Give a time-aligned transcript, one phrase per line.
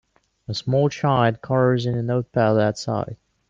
[0.47, 3.17] A small child colors in a note pad outside.